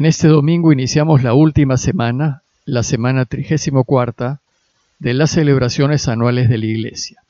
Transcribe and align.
En 0.00 0.06
este 0.06 0.28
domingo 0.28 0.72
iniciamos 0.72 1.22
la 1.22 1.34
última 1.34 1.76
semana, 1.76 2.40
la 2.64 2.82
semana 2.82 3.26
34 3.26 4.38
de 4.98 5.12
las 5.12 5.32
celebraciones 5.32 6.08
anuales 6.08 6.48
de 6.48 6.56
la 6.56 6.64
Iglesia. 6.64 7.22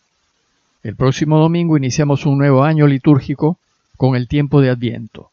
El 0.85 0.95
próximo 0.95 1.41
domingo 1.41 1.77
iniciamos 1.77 2.27
un 2.27 2.39
nuevo 2.39 2.63
año 2.63 2.87
litúrgico 2.87 3.59
con 3.97 4.15
el 4.15 4.29
tiempo 4.29 4.61
de 4.61 4.71
Adviento. 4.71 5.33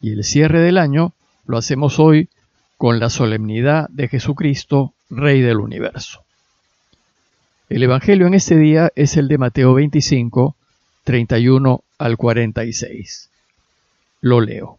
Y 0.00 0.12
el 0.12 0.24
cierre 0.24 0.60
del 0.60 0.78
año 0.78 1.12
lo 1.46 1.58
hacemos 1.58 1.98
hoy 1.98 2.30
con 2.78 2.98
la 2.98 3.10
solemnidad 3.10 3.90
de 3.90 4.08
Jesucristo, 4.08 4.94
Rey 5.10 5.42
del 5.42 5.58
universo. 5.58 6.22
El 7.68 7.82
Evangelio 7.82 8.26
en 8.26 8.32
este 8.32 8.56
día 8.56 8.90
es 8.96 9.18
el 9.18 9.28
de 9.28 9.36
Mateo 9.36 9.74
25, 9.74 10.56
31 11.04 11.82
al 11.98 12.16
46. 12.16 13.28
Lo 14.22 14.40
leo. 14.40 14.78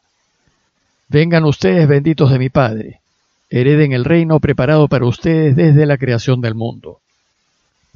Vengan 1.13 1.43
ustedes 1.43 1.89
benditos 1.89 2.31
de 2.31 2.39
mi 2.39 2.47
Padre, 2.47 3.01
hereden 3.49 3.91
el 3.91 4.05
reino 4.05 4.39
preparado 4.39 4.87
para 4.87 5.05
ustedes 5.05 5.57
desde 5.57 5.85
la 5.85 5.97
creación 5.97 6.39
del 6.39 6.55
mundo. 6.55 7.01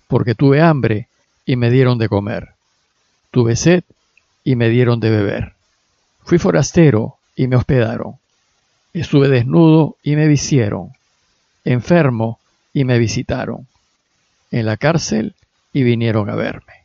Porque 0.10 0.36
tuve 0.36 0.62
hambre 0.62 1.08
y 1.46 1.56
me 1.56 1.72
dieron 1.72 1.98
de 1.98 2.10
comer, 2.10 2.50
tuve 3.32 3.56
sed 3.56 3.86
y 4.44 4.58
me 4.58 4.68
dieron 4.68 5.00
de 5.00 5.12
beber, 5.12 5.54
fui 6.26 6.40
forastero 6.40 7.16
y 7.38 7.48
me 7.48 7.56
hospedaron, 7.56 8.16
estuve 8.94 9.30
desnudo 9.30 9.96
y 10.04 10.18
me 10.18 10.28
vistieron, 10.28 10.92
enfermo 11.64 12.38
y 12.74 12.84
me 12.84 13.00
visitaron, 13.00 13.66
en 14.52 14.66
la 14.66 14.76
cárcel 14.76 15.36
y 15.72 15.84
vinieron 15.84 16.30
a 16.30 16.36
verme. 16.36 16.84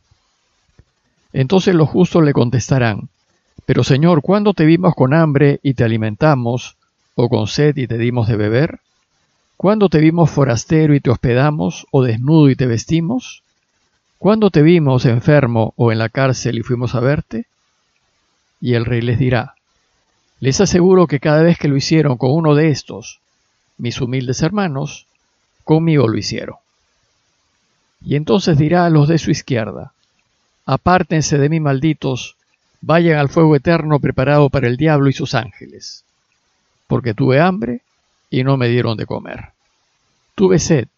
Entonces 1.32 1.74
los 1.74 1.88
justos 1.88 2.22
le 2.22 2.32
contestarán, 2.32 3.08
pero 3.66 3.84
Señor, 3.84 4.22
¿cuándo 4.22 4.54
te 4.54 4.64
vimos 4.64 4.94
con 4.94 5.14
hambre 5.14 5.60
y 5.62 5.74
te 5.74 5.84
alimentamos, 5.84 6.76
o 7.14 7.28
con 7.28 7.46
sed 7.46 7.76
y 7.76 7.86
te 7.86 7.98
dimos 7.98 8.28
de 8.28 8.36
beber? 8.36 8.80
¿Cuándo 9.56 9.88
te 9.88 9.98
vimos 9.98 10.30
forastero 10.30 10.94
y 10.94 11.00
te 11.00 11.10
hospedamos, 11.10 11.86
o 11.90 12.02
desnudo 12.02 12.50
y 12.50 12.56
te 12.56 12.66
vestimos? 12.66 13.42
¿Cuándo 14.18 14.50
te 14.50 14.62
vimos 14.62 15.06
enfermo 15.06 15.74
o 15.76 15.92
en 15.92 15.98
la 15.98 16.08
cárcel 16.08 16.58
y 16.58 16.62
fuimos 16.62 16.94
a 16.94 17.00
verte? 17.00 17.46
Y 18.60 18.74
el 18.74 18.84
rey 18.84 19.00
les 19.00 19.18
dirá, 19.18 19.54
les 20.40 20.60
aseguro 20.60 21.06
que 21.06 21.20
cada 21.20 21.42
vez 21.42 21.58
que 21.58 21.68
lo 21.68 21.76
hicieron 21.76 22.16
con 22.16 22.32
uno 22.32 22.54
de 22.54 22.70
estos, 22.70 23.20
mis 23.76 24.00
humildes 24.00 24.42
hermanos, 24.42 25.06
conmigo 25.64 26.08
lo 26.08 26.16
hicieron. 26.16 26.56
Y 28.02 28.16
entonces 28.16 28.56
dirá 28.56 28.86
a 28.86 28.90
los 28.90 29.08
de 29.08 29.18
su 29.18 29.30
izquierda, 29.30 29.92
apártense 30.64 31.36
de 31.36 31.48
mí 31.50 31.60
malditos, 31.60 32.36
vayan 32.80 33.18
al 33.18 33.28
fuego 33.28 33.56
eterno 33.56 34.00
preparado 34.00 34.50
para 34.50 34.68
el 34.68 34.76
diablo 34.76 35.08
y 35.08 35.12
sus 35.12 35.34
ángeles. 35.34 36.04
Porque 36.86 37.14
tuve 37.14 37.40
hambre 37.40 37.82
y 38.30 38.44
no 38.44 38.56
me 38.56 38.68
dieron 38.68 38.96
de 38.96 39.06
comer. 39.06 39.50
Tuve 40.34 40.58
sed 40.58 40.88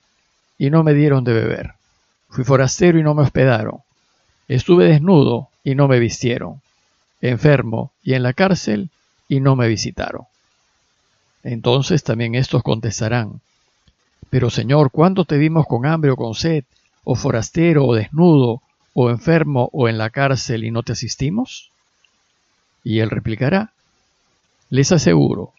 y 0.58 0.70
no 0.70 0.82
me 0.82 0.94
dieron 0.94 1.24
de 1.24 1.32
beber. 1.32 1.74
Fui 2.28 2.44
forastero 2.44 2.98
y 2.98 3.02
no 3.02 3.14
me 3.14 3.22
hospedaron. 3.22 3.78
Estuve 4.48 4.86
desnudo 4.86 5.48
y 5.64 5.74
no 5.74 5.88
me 5.88 5.98
vistieron. 5.98 6.60
Enfermo 7.20 7.92
y 8.02 8.14
en 8.14 8.22
la 8.22 8.32
cárcel 8.32 8.90
y 9.28 9.40
no 9.40 9.56
me 9.56 9.68
visitaron. 9.68 10.26
Entonces 11.42 12.04
también 12.04 12.34
estos 12.34 12.62
contestarán, 12.62 13.40
Pero 14.30 14.50
Señor, 14.50 14.90
¿cuándo 14.90 15.24
te 15.24 15.36
vimos 15.36 15.66
con 15.66 15.84
hambre 15.84 16.10
o 16.10 16.16
con 16.16 16.34
sed, 16.34 16.64
o 17.04 17.14
forastero 17.14 17.84
o 17.84 17.94
desnudo, 17.94 18.62
o 18.94 19.10
enfermo 19.10 19.70
o 19.72 19.88
en 19.88 19.98
la 19.98 20.10
cárcel 20.10 20.64
y 20.64 20.70
no 20.70 20.82
te 20.82 20.92
asistimos? 20.92 21.70
Y 22.84 23.00
él 23.00 23.10
replicará, 23.10 23.72
les 24.70 24.92
aseguro 24.92 25.52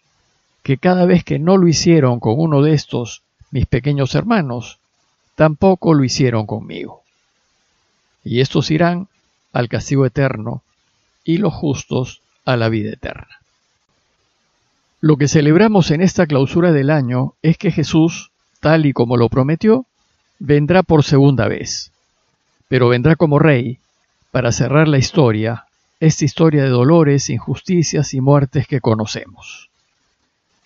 que 0.64 0.78
cada 0.78 1.06
vez 1.06 1.24
que 1.24 1.40
no 1.40 1.58
lo 1.58 1.68
hicieron 1.68 2.20
con 2.20 2.36
uno 2.38 2.62
de 2.62 2.74
estos 2.74 3.22
mis 3.52 3.66
pequeños 3.68 4.16
hermanos, 4.16 4.80
tampoco 5.36 5.94
lo 5.94 6.04
hicieron 6.04 6.48
conmigo. 6.48 7.04
Y 8.24 8.42
estos 8.42 8.72
irán 8.72 9.08
al 9.52 9.70
castigo 9.70 10.06
eterno 10.06 10.64
y 11.24 11.38
los 11.38 11.54
justos 11.54 12.22
a 12.46 12.58
la 12.58 12.70
vida 12.70 12.92
eterna. 12.92 13.40
Lo 15.00 15.18
que 15.18 15.28
celebramos 15.28 15.92
en 15.92 16.02
esta 16.02 16.26
clausura 16.26 16.72
del 16.72 16.90
año 16.90 17.36
es 17.42 17.58
que 17.58 17.72
Jesús, 17.72 18.32
tal 18.60 18.86
y 18.86 18.94
como 18.94 19.18
lo 19.18 19.30
prometió, 19.30 19.86
vendrá 20.40 20.82
por 20.82 21.04
segunda 21.04 21.48
vez, 21.48 21.92
pero 22.74 22.90
vendrá 22.90 23.16
como 23.16 23.38
rey 23.38 23.78
para 24.32 24.52
cerrar 24.52 24.88
la 24.88 24.98
historia 24.98 25.66
esta 26.00 26.26
historia 26.26 26.64
de 26.64 26.70
dolores, 26.70 27.30
injusticias 27.30 28.16
y 28.16 28.20
muertes 28.20 28.66
que 28.66 28.82
conocemos. 28.82 29.70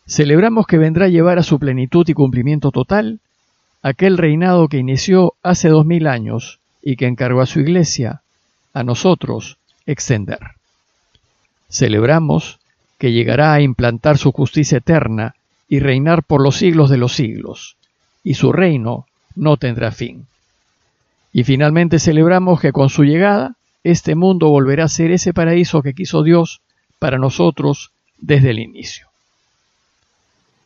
Celebramos 0.06 0.68
que 0.68 0.78
vendrá 0.78 1.08
a 1.08 1.10
llevar 1.10 1.38
a 1.38 1.44
su 1.44 1.60
plenitud 1.60 2.08
y 2.08 2.14
cumplimiento 2.14 2.72
total 2.72 3.20
aquel 3.82 4.18
reinado 4.18 4.70
que 4.70 4.78
inició 4.78 5.34
hace 5.44 5.68
dos 5.68 5.86
mil 5.86 6.08
años 6.08 6.60
y 6.82 6.96
que 6.96 7.08
encargó 7.08 7.42
a 7.42 7.46
su 7.46 7.60
iglesia, 7.60 8.22
a 8.74 8.84
nosotros, 8.84 9.58
extender. 9.86 10.40
Celebramos 11.70 12.58
que 13.00 13.12
llegará 13.12 13.52
a 13.52 13.60
implantar 13.60 14.18
su 14.18 14.32
justicia 14.32 14.78
eterna 14.78 15.36
y 15.68 15.80
reinar 15.80 16.24
por 16.24 16.42
los 16.42 16.56
siglos 16.56 16.90
de 16.90 17.00
los 17.00 17.12
siglos, 17.12 17.76
y 18.24 18.36
su 18.36 18.54
reino 18.54 19.08
no 19.36 19.58
tendrá 19.58 19.92
fin. 19.92 20.26
Y 21.38 21.44
finalmente 21.44 22.00
celebramos 22.00 22.60
que 22.60 22.72
con 22.72 22.90
su 22.90 23.04
llegada 23.04 23.58
este 23.84 24.16
mundo 24.16 24.50
volverá 24.50 24.86
a 24.86 24.90
ser 24.90 25.12
ese 25.12 25.36
paraíso 25.36 25.84
que 25.84 25.94
quiso 25.94 26.24
Dios 26.24 26.62
para 26.98 27.20
nosotros 27.20 27.92
desde 28.18 28.50
el 28.50 28.58
inicio. 28.58 29.06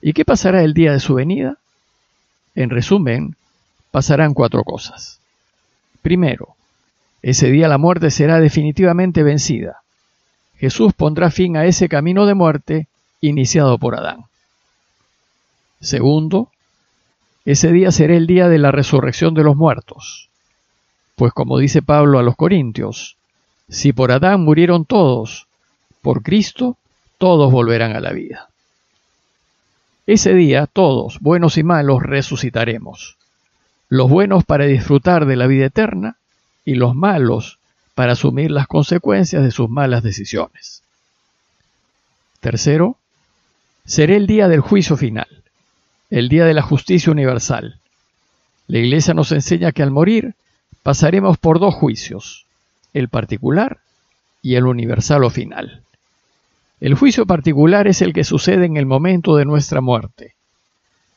¿Y 0.01 0.13
qué 0.13 0.23
pasará 0.23 0.63
el 0.63 0.73
día 0.73 0.93
de 0.93 1.01
su 1.01 1.15
venida? 1.15 1.57
En 2.55 2.69
resumen, 2.69 3.35
pasarán 3.91 4.33
cuatro 4.33 4.63
cosas. 4.63 5.19
Primero, 6.01 6.55
ese 7.21 7.51
día 7.51 7.67
la 7.67 7.77
muerte 7.77 8.09
será 8.09 8.39
definitivamente 8.39 9.23
vencida. 9.23 9.81
Jesús 10.55 10.93
pondrá 10.93 11.31
fin 11.31 11.57
a 11.57 11.65
ese 11.65 11.89
camino 11.89 12.25
de 12.25 12.33
muerte 12.33 12.87
iniciado 13.19 13.77
por 13.77 13.95
Adán. 13.99 14.23
Segundo, 15.81 16.47
ese 17.43 17.73
día 17.73 17.91
será 17.91 18.15
el 18.15 18.25
día 18.25 18.47
de 18.47 18.57
la 18.57 18.71
resurrección 18.71 19.33
de 19.33 19.43
los 19.43 19.57
muertos. 19.57 20.30
Pues 21.21 21.33
como 21.33 21.59
dice 21.59 21.83
Pablo 21.83 22.17
a 22.17 22.23
los 22.23 22.35
Corintios, 22.35 23.15
si 23.69 23.93
por 23.93 24.11
Adán 24.11 24.41
murieron 24.41 24.85
todos, 24.85 25.45
por 26.01 26.23
Cristo 26.23 26.77
todos 27.19 27.51
volverán 27.51 27.95
a 27.95 27.99
la 27.99 28.11
vida. 28.11 28.49
Ese 30.07 30.33
día 30.33 30.65
todos, 30.65 31.19
buenos 31.19 31.59
y 31.59 31.63
malos, 31.63 32.01
resucitaremos. 32.01 33.17
Los 33.87 34.09
buenos 34.09 34.45
para 34.45 34.65
disfrutar 34.65 35.27
de 35.27 35.35
la 35.35 35.45
vida 35.45 35.67
eterna 35.67 36.15
y 36.65 36.73
los 36.73 36.95
malos 36.95 37.59
para 37.93 38.13
asumir 38.13 38.49
las 38.49 38.65
consecuencias 38.65 39.43
de 39.43 39.51
sus 39.51 39.69
malas 39.69 40.01
decisiones. 40.01 40.81
Tercero, 42.39 42.95
será 43.85 44.15
el 44.15 44.25
día 44.25 44.47
del 44.47 44.61
juicio 44.61 44.97
final, 44.97 45.27
el 46.09 46.29
día 46.29 46.45
de 46.45 46.55
la 46.55 46.63
justicia 46.63 47.11
universal. 47.11 47.77
La 48.65 48.79
Iglesia 48.79 49.13
nos 49.13 49.31
enseña 49.31 49.71
que 49.71 49.83
al 49.83 49.91
morir 49.91 50.33
pasaremos 50.83 51.37
por 51.37 51.59
dos 51.59 51.73
juicios, 51.75 52.45
el 52.93 53.09
particular 53.09 53.79
y 54.41 54.55
el 54.55 54.65
universal 54.65 55.23
o 55.23 55.29
final. 55.29 55.83
El 56.79 56.95
juicio 56.95 57.25
particular 57.25 57.87
es 57.87 58.01
el 58.01 58.13
que 58.13 58.23
sucede 58.23 58.65
en 58.65 58.77
el 58.77 58.85
momento 58.85 59.35
de 59.35 59.45
nuestra 59.45 59.81
muerte. 59.81 60.33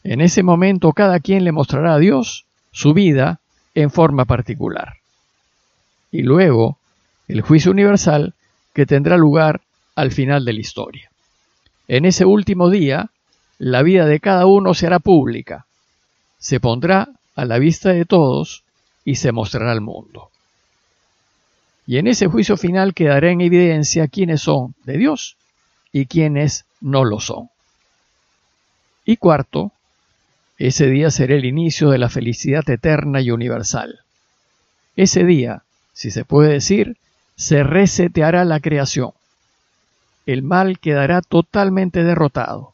En 0.02 0.20
ese 0.20 0.42
momento 0.42 0.92
cada 0.92 1.20
quien 1.20 1.44
le 1.44 1.52
mostrará 1.52 1.94
a 1.94 1.98
Dios 1.98 2.44
su 2.70 2.92
vida 2.92 3.40
en 3.74 3.90
forma 3.90 4.26
particular. 4.26 4.94
Y 6.12 6.22
luego, 6.22 6.78
el 7.28 7.40
juicio 7.40 7.70
universal 7.70 8.34
que 8.74 8.84
tendrá 8.84 9.16
lugar 9.16 9.62
al 9.94 10.12
final 10.12 10.44
de 10.44 10.52
la 10.52 10.60
historia. 10.60 11.10
En 11.88 12.04
ese 12.04 12.24
último 12.24 12.68
día, 12.68 13.10
la 13.58 13.82
vida 13.82 14.04
de 14.04 14.20
cada 14.20 14.46
uno 14.46 14.74
será 14.74 14.98
pública, 14.98 15.66
se 16.38 16.60
pondrá 16.60 17.08
a 17.36 17.44
la 17.46 17.58
vista 17.58 17.90
de 17.90 18.04
todos 18.04 18.63
y 19.04 19.16
se 19.16 19.32
mostrará 19.32 19.72
al 19.72 19.80
mundo. 19.80 20.30
Y 21.86 21.98
en 21.98 22.06
ese 22.06 22.26
juicio 22.26 22.56
final 22.56 22.94
quedará 22.94 23.30
en 23.30 23.40
evidencia 23.40 24.08
quiénes 24.08 24.40
son 24.42 24.74
de 24.84 24.96
Dios 24.96 25.36
y 25.92 26.06
quiénes 26.06 26.64
no 26.80 27.04
lo 27.04 27.20
son. 27.20 27.50
Y 29.04 29.18
cuarto, 29.18 29.72
ese 30.58 30.88
día 30.88 31.10
será 31.10 31.34
el 31.34 31.44
inicio 31.44 31.90
de 31.90 31.98
la 31.98 32.08
felicidad 32.08 32.68
eterna 32.70 33.20
y 33.20 33.30
universal. 33.30 34.00
Ese 34.96 35.24
día, 35.24 35.62
si 35.92 36.10
se 36.10 36.24
puede 36.24 36.52
decir, 36.52 36.96
se 37.36 37.64
reseteará 37.64 38.44
la 38.44 38.60
creación. 38.60 39.10
El 40.26 40.42
mal 40.42 40.78
quedará 40.78 41.20
totalmente 41.20 42.02
derrotado. 42.02 42.72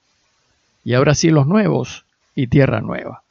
Y 0.85 0.95
habrá 0.95 1.15
cielos 1.15 1.47
nuevos 1.47 2.05
y 2.35 2.47
tierra 2.47 2.81
nueva. 2.81 3.23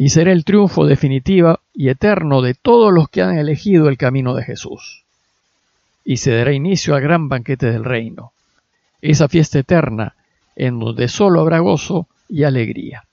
Y 0.00 0.10
será 0.10 0.30
el 0.30 0.44
triunfo 0.44 0.86
definitivo 0.86 1.58
y 1.74 1.88
eterno 1.88 2.40
de 2.40 2.54
todos 2.54 2.92
los 2.92 3.08
que 3.08 3.20
han 3.20 3.36
elegido 3.36 3.88
el 3.88 3.98
camino 3.98 4.36
de 4.36 4.44
Jesús. 4.44 5.02
Y 6.04 6.18
se 6.18 6.30
dará 6.30 6.52
inicio 6.52 6.94
al 6.94 7.00
gran 7.00 7.28
banquete 7.28 7.72
del 7.72 7.84
reino, 7.84 8.30
esa 9.02 9.28
fiesta 9.28 9.58
eterna 9.58 10.14
en 10.54 10.78
donde 10.78 11.08
solo 11.08 11.40
habrá 11.40 11.58
gozo 11.58 12.06
y 12.28 12.44
alegría. 12.44 13.06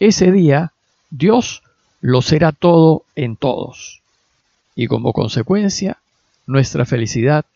Ese 0.00 0.30
día 0.30 0.72
Dios 1.08 1.62
lo 2.02 2.20
será 2.20 2.52
todo 2.52 3.04
en 3.16 3.36
todos, 3.36 4.02
y 4.74 4.88
como 4.88 5.14
consecuencia 5.14 5.96
nuestra 6.46 6.84
felicidad 6.84 7.46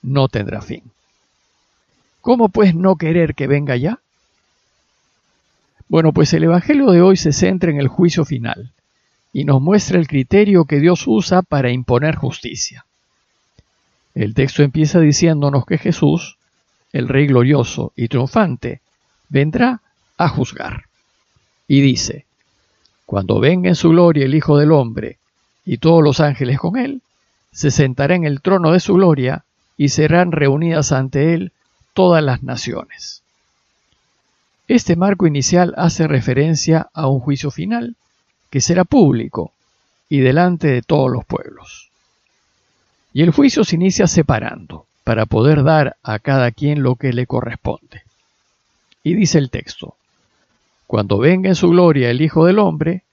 no 0.00 0.28
tendrá 0.28 0.62
fin. 0.62 0.84
¿Cómo 2.22 2.48
pues 2.48 2.74
no 2.74 2.96
querer 2.96 3.34
que 3.34 3.46
venga 3.46 3.76
ya? 3.76 4.00
Bueno, 5.88 6.12
pues 6.12 6.32
el 6.32 6.44
Evangelio 6.44 6.90
de 6.90 7.00
hoy 7.00 7.16
se 7.16 7.32
centra 7.32 7.70
en 7.70 7.78
el 7.78 7.88
juicio 7.88 8.24
final 8.24 8.72
y 9.32 9.44
nos 9.44 9.60
muestra 9.60 9.98
el 9.98 10.08
criterio 10.08 10.64
que 10.64 10.80
Dios 10.80 11.04
usa 11.06 11.42
para 11.42 11.70
imponer 11.70 12.16
justicia. 12.16 12.86
El 14.14 14.34
texto 14.34 14.62
empieza 14.62 14.98
diciéndonos 14.98 15.66
que 15.66 15.78
Jesús, 15.78 16.38
el 16.92 17.06
Rey 17.06 17.26
glorioso 17.26 17.92
y 17.94 18.08
triunfante, 18.08 18.80
vendrá 19.28 19.82
a 20.16 20.28
juzgar. 20.28 20.84
Y 21.68 21.82
dice, 21.82 22.24
cuando 23.04 23.38
venga 23.38 23.68
en 23.68 23.74
su 23.74 23.90
gloria 23.90 24.24
el 24.24 24.34
Hijo 24.34 24.58
del 24.58 24.72
Hombre 24.72 25.18
y 25.64 25.78
todos 25.78 26.02
los 26.02 26.20
ángeles 26.20 26.58
con 26.58 26.76
él, 26.78 27.02
se 27.52 27.70
sentará 27.70 28.14
en 28.14 28.24
el 28.24 28.40
trono 28.40 28.72
de 28.72 28.80
su 28.80 28.94
gloria 28.94 29.44
y 29.76 29.90
serán 29.90 30.32
reunidas 30.32 30.92
ante 30.92 31.34
él 31.34 31.52
todas 31.92 32.24
las 32.24 32.42
naciones. 32.42 33.22
Este 34.68 34.96
marco 34.96 35.28
inicial 35.28 35.74
hace 35.76 36.08
referencia 36.08 36.88
a 36.92 37.06
un 37.06 37.20
juicio 37.20 37.52
final 37.52 37.94
que 38.50 38.60
será 38.60 38.84
público 38.84 39.52
y 40.08 40.18
delante 40.18 40.66
de 40.66 40.82
todos 40.82 41.08
los 41.08 41.24
pueblos. 41.24 41.90
Y 43.12 43.22
el 43.22 43.30
juicio 43.30 43.62
se 43.62 43.76
inicia 43.76 44.08
separando 44.08 44.86
para 45.04 45.24
poder 45.24 45.62
dar 45.62 45.96
a 46.02 46.18
cada 46.18 46.50
quien 46.50 46.82
lo 46.82 46.96
que 46.96 47.12
le 47.12 47.28
corresponde. 47.28 48.02
Y 49.04 49.14
dice 49.14 49.38
el 49.38 49.50
texto, 49.50 49.94
cuando 50.88 51.18
venga 51.18 51.48
en 51.48 51.54
su 51.54 51.70
gloria 51.70 52.10
el 52.10 52.20
Hijo 52.20 52.44
del 52.44 52.58
Hombre, 52.58 53.04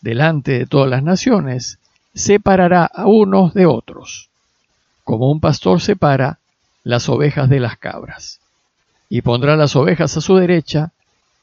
delante 0.00 0.58
de 0.58 0.66
todas 0.66 0.88
las 0.88 1.02
naciones, 1.02 1.78
separará 2.14 2.86
a 2.86 3.06
unos 3.06 3.52
de 3.52 3.66
otros, 3.66 4.30
como 5.04 5.30
un 5.30 5.40
pastor 5.40 5.82
separa 5.82 6.38
las 6.82 7.10
ovejas 7.10 7.50
de 7.50 7.60
las 7.60 7.76
cabras, 7.76 8.40
y 9.10 9.20
pondrá 9.20 9.54
las 9.56 9.76
ovejas 9.76 10.16
a 10.16 10.22
su 10.22 10.36
derecha 10.36 10.92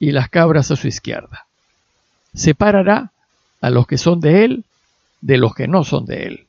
y 0.01 0.11
las 0.11 0.27
cabras 0.27 0.69
a 0.71 0.75
su 0.75 0.89
izquierda. 0.89 1.45
Separará 2.33 3.11
a 3.61 3.69
los 3.69 3.87
que 3.87 3.97
son 3.97 4.19
de 4.19 4.43
él 4.43 4.65
de 5.21 5.37
los 5.37 5.55
que 5.55 5.69
no 5.69 5.85
son 5.85 6.05
de 6.05 6.23
él. 6.23 6.47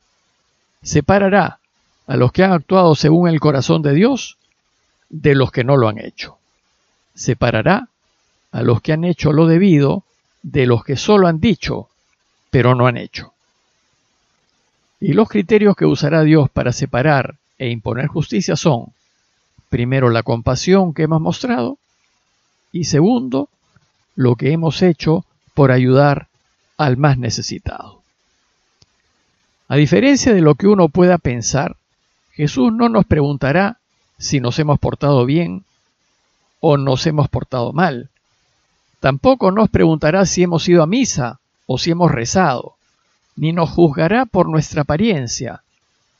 Separará 0.82 1.60
a 2.08 2.16
los 2.16 2.32
que 2.32 2.42
han 2.42 2.52
actuado 2.52 2.96
según 2.96 3.28
el 3.28 3.38
corazón 3.38 3.82
de 3.82 3.94
Dios 3.94 4.38
de 5.08 5.36
los 5.36 5.52
que 5.52 5.62
no 5.62 5.76
lo 5.76 5.88
han 5.88 5.98
hecho 5.98 6.38
separará 7.14 7.88
a 8.50 8.62
los 8.62 8.80
que 8.80 8.92
han 8.92 9.04
hecho 9.04 9.32
lo 9.32 9.46
debido 9.46 10.04
de 10.42 10.66
los 10.66 10.84
que 10.84 10.96
solo 10.96 11.28
han 11.28 11.40
dicho, 11.40 11.88
pero 12.50 12.74
no 12.74 12.86
han 12.86 12.96
hecho. 12.96 13.32
Y 15.00 15.14
los 15.14 15.28
criterios 15.28 15.76
que 15.76 15.86
usará 15.86 16.22
Dios 16.22 16.50
para 16.50 16.72
separar 16.72 17.36
e 17.58 17.68
imponer 17.70 18.06
justicia 18.06 18.56
son, 18.56 18.92
primero, 19.68 20.10
la 20.10 20.22
compasión 20.22 20.94
que 20.94 21.04
hemos 21.04 21.20
mostrado, 21.20 21.78
y 22.72 22.84
segundo, 22.84 23.48
lo 24.16 24.34
que 24.36 24.52
hemos 24.52 24.82
hecho 24.82 25.24
por 25.54 25.70
ayudar 25.70 26.28
al 26.76 26.96
más 26.96 27.18
necesitado. 27.18 28.02
A 29.68 29.76
diferencia 29.76 30.34
de 30.34 30.40
lo 30.40 30.54
que 30.54 30.66
uno 30.66 30.88
pueda 30.88 31.18
pensar, 31.18 31.76
Jesús 32.32 32.72
no 32.72 32.88
nos 32.88 33.04
preguntará 33.04 33.78
si 34.18 34.40
nos 34.40 34.58
hemos 34.58 34.78
portado 34.78 35.24
bien 35.26 35.64
o 36.60 36.76
nos 36.76 37.06
hemos 37.06 37.28
portado 37.28 37.72
mal. 37.72 38.10
Tampoco 39.00 39.50
nos 39.50 39.68
preguntará 39.68 40.26
si 40.26 40.42
hemos 40.42 40.68
ido 40.68 40.82
a 40.82 40.86
misa 40.86 41.40
o 41.66 41.78
si 41.78 41.90
hemos 41.90 42.10
rezado, 42.10 42.74
ni 43.36 43.52
nos 43.52 43.70
juzgará 43.70 44.26
por 44.26 44.48
nuestra 44.48 44.82
apariencia, 44.82 45.62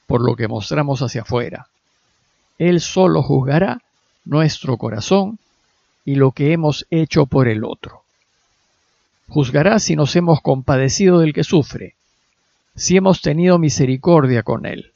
por 0.07 0.21
lo 0.21 0.35
que 0.35 0.49
mostramos 0.49 1.01
hacia 1.01 1.23
afuera. 1.23 1.69
Él 2.59 2.81
solo 2.81 3.23
juzgará 3.23 3.81
nuestro 4.25 4.77
corazón 4.77 5.39
y 6.05 6.17
lo 6.17 6.33
que 6.33 6.53
hemos 6.53 6.87
hecho 6.91 7.27
por 7.27 7.49
el 7.49 7.65
otro. 7.65 8.03
Juzgará 9.29 9.79
si 9.79 9.97
nos 9.97 10.15
hemos 10.17 10.41
compadecido 10.41 11.21
del 11.21 11.33
que 11.33 11.45
sufre, 11.45 11.95
si 12.75 12.97
hemos 12.97 13.23
tenido 13.23 13.59
misericordia 13.59 14.43
con 14.43 14.67
él, 14.67 14.93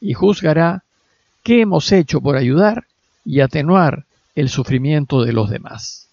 y 0.00 0.14
juzgará 0.14 0.82
qué 1.42 1.62
hemos 1.62 1.90
hecho 1.92 2.20
por 2.20 2.36
ayudar 2.36 2.86
y 3.24 3.40
atenuar 3.40 4.04
el 4.34 4.48
sufrimiento 4.48 5.22
de 5.22 5.32
los 5.32 5.50
demás. 5.50 6.08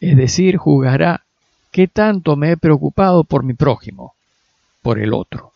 Es 0.00 0.16
decir, 0.16 0.56
juzgará 0.56 1.24
qué 1.70 1.88
tanto 1.88 2.36
me 2.36 2.52
he 2.52 2.56
preocupado 2.56 3.24
por 3.24 3.44
mi 3.44 3.54
prójimo, 3.54 4.14
por 4.82 4.98
el 4.98 5.14
otro. 5.14 5.52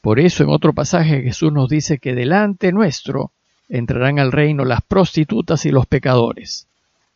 Por 0.00 0.20
eso 0.20 0.44
en 0.44 0.50
otro 0.50 0.72
pasaje 0.72 1.22
Jesús 1.22 1.52
nos 1.52 1.68
dice 1.68 1.98
que 1.98 2.14
delante 2.14 2.72
nuestro 2.72 3.32
entrarán 3.68 4.18
al 4.18 4.32
reino 4.32 4.64
las 4.64 4.82
prostitutas 4.82 5.66
y 5.66 5.70
los 5.70 5.86
pecadores, 5.86 6.66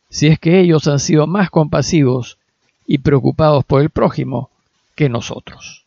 si 0.09 0.27
es 0.27 0.39
que 0.39 0.59
ellos 0.59 0.87
han 0.87 0.99
sido 0.99 1.27
más 1.27 1.49
compasivos 1.49 2.37
y 2.85 2.99
preocupados 2.99 3.63
por 3.63 3.81
el 3.81 3.89
prójimo 3.89 4.49
que 4.95 5.09
nosotros. 5.09 5.83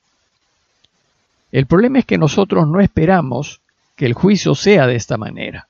El 1.52 1.66
problema 1.66 2.00
es 2.00 2.04
que 2.04 2.18
nosotros 2.18 2.66
no 2.66 2.80
esperamos 2.80 3.60
que 3.94 4.06
el 4.06 4.14
juicio 4.14 4.54
sea 4.54 4.86
de 4.86 4.96
esta 4.96 5.16
manera. 5.16 5.68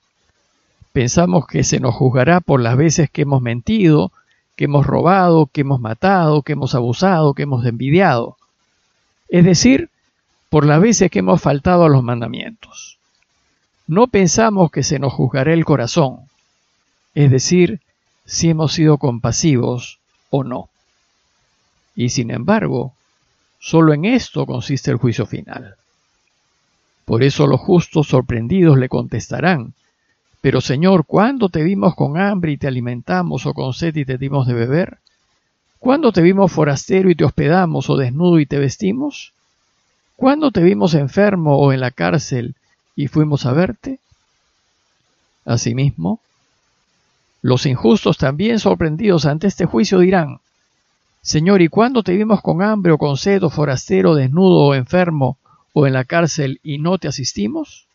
Pensamos 0.93 1.46
que 1.46 1.62
se 1.62 1.78
nos 1.78 1.94
juzgará 1.94 2.40
por 2.40 2.60
las 2.60 2.76
veces 2.76 3.11
que 3.11 3.23
hemos 3.23 3.42
mentido, 3.42 4.11
que 4.56 4.64
hemos 4.64 4.87
robado, 4.87 5.47
que 5.47 5.61
hemos 5.61 5.80
matado, 5.80 6.42
que 6.42 6.54
hemos 6.54 6.75
abusado, 6.75 7.35
que 7.35 7.42
hemos 7.42 7.66
envidiado. 7.66 8.37
Es 9.28 9.44
decir, 9.44 9.90
por 10.49 10.64
las 10.64 10.80
veces 10.80 11.11
que 11.11 11.18
hemos 11.18 11.42
faltado 11.42 11.85
a 11.85 11.88
los 11.88 12.02
mandamientos. 12.02 12.96
No 13.87 14.09
pensamos 14.09 14.71
que 14.71 14.83
se 14.83 14.99
nos 14.99 15.12
juzgará 15.12 15.52
el 15.52 15.64
corazón, 15.64 16.21
es 17.14 17.31
decir, 17.31 17.81
si 18.25 18.50
hemos 18.50 18.73
sido 18.73 18.99
compasivos 18.99 20.00
o 20.31 20.43
no. 20.43 20.69
Y 21.95 22.09
sin 22.09 22.33
embargo, 22.33 22.95
solo 23.61 23.95
en 23.95 24.05
esto 24.05 24.45
consiste 24.45 24.90
el 24.90 24.97
juicio 24.97 25.25
final. 25.25 25.76
Por 27.05 27.23
eso 27.23 27.47
los 27.47 27.61
justos 27.61 28.09
sorprendidos 28.09 28.76
le 28.76 28.88
contestarán, 28.88 29.73
pero 30.40 30.61
Señor, 30.61 31.07
¿cuándo 31.07 31.49
te 31.49 31.62
vimos 31.62 31.95
con 31.95 32.19
hambre 32.19 32.52
y 32.52 32.57
te 32.57 32.66
alimentamos 32.66 33.47
o 33.47 33.55
con 33.55 33.73
sed 33.73 33.95
y 33.95 34.05
te 34.05 34.19
dimos 34.19 34.49
de 34.49 34.55
beber? 34.55 34.99
¿Cuándo 35.78 36.11
te 36.11 36.23
vimos 36.23 36.50
forastero 36.50 37.09
y 37.09 37.14
te 37.14 37.25
hospedamos 37.25 37.88
o 37.88 37.97
desnudo 37.97 38.40
y 38.40 38.47
te 38.47 38.59
vestimos? 38.59 39.33
¿Cuándo 40.16 40.50
te 40.50 40.62
vimos 40.62 40.95
enfermo 40.95 41.59
o 41.59 41.73
en 41.73 41.81
la 41.81 41.93
cárcel 41.93 42.57
y 42.97 43.09
fuimos 43.09 43.47
a 43.47 43.53
verte? 43.53 44.00
Asimismo, 45.45 46.21
los 47.43 47.67
injustos 47.67 48.19
también 48.19 48.59
sorprendidos 48.59 49.26
ante 49.26 49.47
este 49.47 49.67
juicio 49.67 50.00
dirán, 50.00 50.41
Señor, 51.23 51.61
¿y 51.61 51.69
cuándo 51.69 52.03
te 52.03 52.17
vimos 52.17 52.41
con 52.41 52.62
hambre 52.62 52.93
o 52.93 52.99
con 52.99 53.17
sed 53.17 53.43
o 53.45 53.50
forastero, 53.50 54.15
desnudo 54.15 54.65
o 54.65 54.75
enfermo 54.75 55.37
o 55.73 55.87
en 55.87 55.93
la 55.93 56.05
cárcel 56.05 56.61
y 56.65 56.79
no 56.79 56.99
te 56.99 57.09
asistimos? 57.09 57.87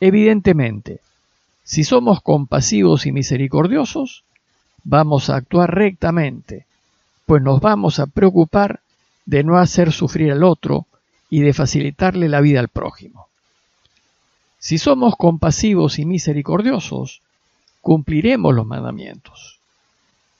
Evidentemente, 0.00 1.00
si 1.62 1.84
somos 1.84 2.22
compasivos 2.22 3.06
y 3.06 3.12
misericordiosos, 3.12 4.24
vamos 4.82 5.30
a 5.30 5.36
actuar 5.36 5.74
rectamente, 5.74 6.66
pues 7.26 7.42
nos 7.42 7.60
vamos 7.60 8.00
a 8.00 8.06
preocupar 8.06 8.80
de 9.26 9.44
no 9.44 9.58
hacer 9.58 9.92
sufrir 9.92 10.32
al 10.32 10.42
otro 10.42 10.86
y 11.28 11.42
de 11.42 11.52
facilitarle 11.52 12.28
la 12.28 12.40
vida 12.40 12.58
al 12.58 12.68
prójimo. 12.68 13.29
Si 14.60 14.76
somos 14.76 15.16
compasivos 15.16 15.98
y 15.98 16.04
misericordiosos, 16.04 17.22
cumpliremos 17.80 18.54
los 18.54 18.66
mandamientos. 18.66 19.58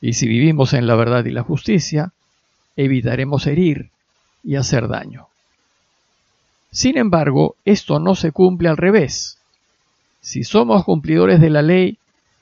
Y 0.03 0.13
si 0.13 0.29
vivimos 0.29 0.75
en 0.75 0.87
la 0.87 0.95
verdad 0.95 1.25
y 1.25 1.31
la 1.31 1.43
justicia, 1.43 2.13
evitaremos 2.77 3.47
herir 3.47 3.89
y 4.45 4.57
hacer 4.57 4.89
daño. 4.89 5.29
Sin 6.71 6.99
embargo, 6.99 7.57
esto 7.65 7.99
no 7.99 8.15
se 8.15 8.31
cumple 8.31 8.69
al 8.69 8.77
revés. 8.77 9.39
Si 10.21 10.45
somos 10.45 10.85
cumplidores 10.85 11.41
de 11.41 11.51
la 11.51 11.63
ley, 11.63 11.97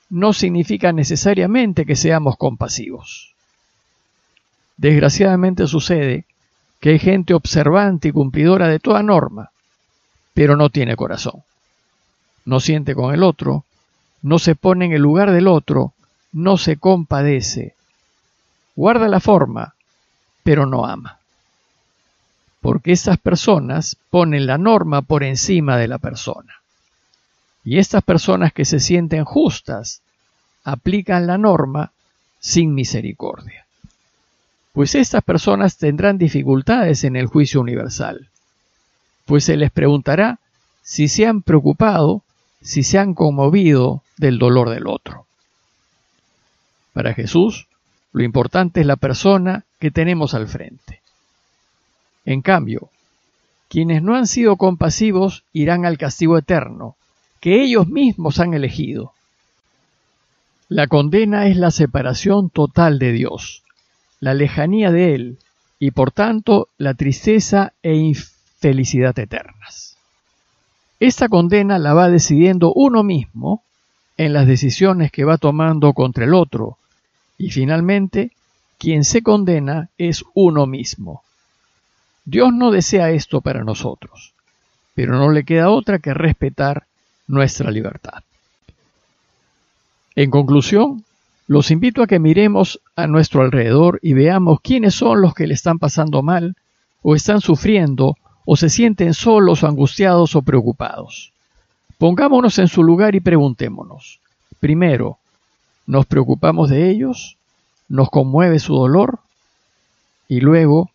no 0.09 0.33
significa 0.33 0.91
necesariamente 0.91 1.85
que 1.85 1.95
seamos 1.95 2.35
compasivos. 2.35 3.33
Desgraciadamente 4.75 5.65
sucede 5.65 6.25
que 6.81 6.89
hay 6.89 6.99
gente 6.99 7.33
observante 7.33 8.09
y 8.09 8.11
cumplidora 8.11 8.67
de 8.67 8.79
toda 8.79 9.01
norma, 9.01 9.51
pero 10.33 10.57
no 10.57 10.69
tiene 10.69 10.97
corazón. 10.97 11.43
No 12.49 12.59
siente 12.59 12.95
con 12.95 13.13
el 13.13 13.21
otro, 13.21 13.63
no 14.23 14.39
se 14.39 14.55
pone 14.55 14.85
en 14.85 14.93
el 14.93 15.03
lugar 15.03 15.29
del 15.31 15.47
otro, 15.47 15.93
no 16.31 16.57
se 16.57 16.77
compadece. 16.77 17.75
Guarda 18.75 19.07
la 19.07 19.19
forma, 19.19 19.75
pero 20.41 20.65
no 20.65 20.87
ama. 20.87 21.19
Porque 22.59 22.91
esas 22.91 23.19
personas 23.19 23.97
ponen 24.09 24.47
la 24.47 24.57
norma 24.57 25.03
por 25.03 25.23
encima 25.23 25.77
de 25.77 25.87
la 25.87 25.99
persona. 25.99 26.55
Y 27.63 27.77
estas 27.77 28.01
personas 28.01 28.51
que 28.51 28.65
se 28.65 28.79
sienten 28.79 29.25
justas 29.25 30.01
aplican 30.63 31.27
la 31.27 31.37
norma 31.37 31.91
sin 32.39 32.73
misericordia. 32.73 33.67
Pues 34.73 34.95
estas 34.95 35.23
personas 35.23 35.77
tendrán 35.77 36.17
dificultades 36.17 37.03
en 37.03 37.15
el 37.15 37.27
juicio 37.27 37.61
universal, 37.61 38.27
pues 39.25 39.43
se 39.43 39.55
les 39.55 39.69
preguntará 39.69 40.39
si 40.81 41.07
se 41.09 41.27
han 41.27 41.43
preocupado, 41.43 42.23
si 42.61 42.83
se 42.83 42.97
han 42.97 43.13
conmovido 43.13 44.03
del 44.17 44.37
dolor 44.37 44.69
del 44.69 44.87
otro. 44.87 45.25
Para 46.93 47.13
Jesús, 47.13 47.67
lo 48.11 48.23
importante 48.23 48.81
es 48.81 48.85
la 48.85 48.95
persona 48.95 49.63
que 49.79 49.91
tenemos 49.91 50.33
al 50.33 50.47
frente. 50.47 51.01
En 52.25 52.41
cambio, 52.41 52.89
quienes 53.69 54.01
no 54.01 54.15
han 54.15 54.27
sido 54.27 54.57
compasivos 54.57 55.43
irán 55.53 55.85
al 55.85 55.97
castigo 55.97 56.37
eterno, 56.37 56.95
que 57.39 57.61
ellos 57.61 57.87
mismos 57.87 58.39
han 58.39 58.53
elegido. 58.53 59.13
La 60.67 60.87
condena 60.87 61.47
es 61.47 61.55
la 61.55 61.71
separación 61.71 62.49
total 62.49 62.99
de 62.99 63.11
Dios, 63.11 63.63
la 64.19 64.33
lejanía 64.33 64.91
de 64.91 65.15
Él 65.15 65.37
y 65.79 65.91
por 65.91 66.11
tanto 66.11 66.67
la 66.77 66.93
tristeza 66.93 67.73
e 67.81 67.95
infelicidad 67.95 69.17
eternas. 69.17 69.88
Esta 70.99 71.29
condena 71.29 71.79
la 71.79 71.93
va 71.93 72.09
decidiendo 72.09 72.73
uno 72.73 73.03
mismo 73.03 73.63
en 74.17 74.33
las 74.33 74.47
decisiones 74.47 75.11
que 75.11 75.23
va 75.23 75.37
tomando 75.37 75.93
contra 75.93 76.25
el 76.25 76.33
otro 76.33 76.77
y 77.37 77.51
finalmente 77.51 78.31
quien 78.77 79.03
se 79.03 79.21
condena 79.21 79.89
es 79.97 80.23
uno 80.33 80.65
mismo. 80.65 81.23
Dios 82.25 82.53
no 82.53 82.71
desea 82.71 83.11
esto 83.11 83.41
para 83.41 83.63
nosotros, 83.63 84.33
pero 84.93 85.15
no 85.15 85.31
le 85.31 85.45
queda 85.45 85.69
otra 85.69 85.99
que 85.99 86.13
respetar 86.13 86.83
nuestra 87.27 87.71
libertad. 87.71 88.23
En 90.15 90.29
conclusión, 90.29 91.05
los 91.47 91.71
invito 91.71 92.03
a 92.03 92.07
que 92.07 92.19
miremos 92.19 92.81
a 92.95 93.07
nuestro 93.07 93.41
alrededor 93.41 93.99
y 94.03 94.13
veamos 94.13 94.59
quiénes 94.61 94.95
son 94.95 95.21
los 95.21 95.33
que 95.33 95.47
le 95.47 95.53
están 95.53 95.79
pasando 95.79 96.21
mal, 96.21 96.55
o 97.01 97.15
están 97.15 97.39
sufriendo, 97.39 98.17
o 98.51 98.55
se 98.55 98.69
sienten 98.71 99.13
solos 99.13 99.63
angustiados 99.63 100.35
o 100.35 100.41
preocupados. 100.41 101.31
Pongámonos 101.99 102.57
en 102.57 102.67
su 102.67 102.83
lugar 102.83 103.13
y 103.13 103.19
preguntémonos. 103.19 104.19
Primero, 104.59 105.19
¿nos 105.85 106.07
preocupamos 106.07 106.67
de 106.67 106.89
ellos? 106.89 107.37
¿Nos 107.89 108.09
conmueve 108.09 108.57
su 108.57 108.73
dolor? 108.73 109.19
Y 110.27 110.39
luego, 110.39 110.89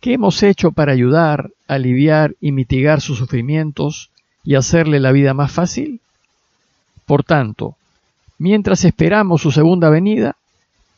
¿qué 0.00 0.12
hemos 0.12 0.42
hecho 0.42 0.72
para 0.72 0.92
ayudar, 0.92 1.50
aliviar 1.66 2.34
y 2.38 2.52
mitigar 2.52 3.00
sus 3.00 3.16
sufrimientos 3.16 4.10
y 4.44 4.56
hacerle 4.56 5.00
la 5.00 5.10
vida 5.10 5.32
más 5.32 5.50
fácil? 5.52 6.02
Por 7.06 7.24
tanto, 7.24 7.76
mientras 8.36 8.84
esperamos 8.84 9.40
su 9.40 9.52
segunda 9.52 9.88
venida, 9.88 10.36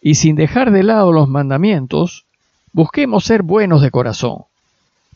y 0.00 0.16
sin 0.16 0.35
dejar 0.35 0.73
de 0.73 0.82
lado 0.82 1.12
los 1.12 1.28
mandamientos, 1.28 2.25
busquemos 2.73 3.23
ser 3.23 3.44
buenos 3.44 3.82
de 3.82 3.92
corazón. 3.92 4.47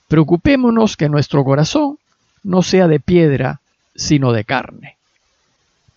Preocupémonos 0.08 0.96
que 0.96 1.08
nuestro 1.08 1.44
corazón 1.44 1.98
no 2.42 2.62
sea 2.62 2.86
de 2.86 3.00
piedra, 3.00 3.60
sino 3.94 4.32
de 4.32 4.44
carne. 4.44 4.96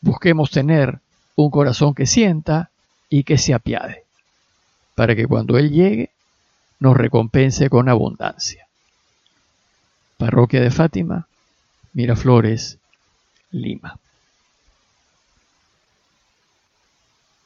Busquemos 0.01 0.50
tener 0.51 1.00
un 1.36 1.51
corazón 1.51 1.94
que 1.94 2.06
sienta 2.06 2.70
y 3.10 3.24
que 3.24 3.38
se 3.38 3.54
apiade, 3.54 4.04
para 4.96 5.16
que 5.16 5.28
cuando 5.28 5.58
Él 5.58 5.72
llegue 5.72 6.10
nos 6.80 6.98
recompense 6.98 7.70
con 7.70 7.89
abundancia. 7.89 8.68
Parroquia 10.18 10.62
de 10.62 10.72
Fátima, 10.72 11.28
Miraflores, 11.94 12.78
Lima. 13.51 14.00